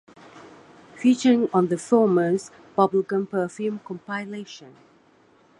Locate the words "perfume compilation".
3.29-4.75